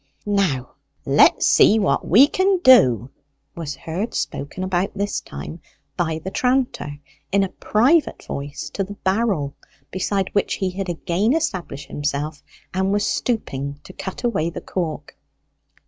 "Now 0.25 0.73
let's 1.05 1.45
see 1.45 1.77
what 1.77 2.07
we 2.07 2.25
can 2.27 2.57
do," 2.63 3.11
was 3.55 3.75
heard 3.75 4.15
spoken 4.15 4.63
about 4.63 4.91
this 4.97 5.19
time 5.21 5.61
by 5.95 6.17
the 6.17 6.31
tranter 6.31 6.97
in 7.31 7.43
a 7.43 7.49
private 7.49 8.23
voice 8.25 8.71
to 8.71 8.83
the 8.83 8.95
barrel, 8.95 9.53
beside 9.91 10.31
which 10.33 10.55
he 10.55 10.71
had 10.71 10.89
again 10.89 11.35
established 11.35 11.87
himself, 11.87 12.41
and 12.73 12.91
was 12.91 13.05
stooping 13.05 13.79
to 13.83 13.93
cut 13.93 14.23
away 14.23 14.49
the 14.49 14.59
cork. 14.59 15.15